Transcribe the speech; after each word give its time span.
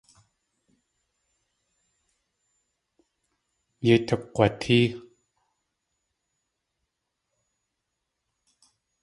Yéi 3.85 3.99
tukg̲watée. 4.07 4.87